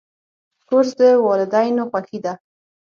[0.67, 2.33] کورس د والدینو خوښي ده.